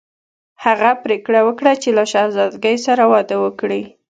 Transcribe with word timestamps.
هغه 0.63 0.89
پریکړه 1.03 1.39
وکړه 1.47 1.73
چې 1.81 1.89
له 1.97 2.03
شهزادګۍ 2.11 2.77
سره 2.87 3.03
واده 3.13 3.35
وکړي. 3.45 3.81